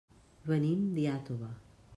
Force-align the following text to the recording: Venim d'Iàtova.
Venim 0.51 0.81
d'Iàtova. 0.97 1.55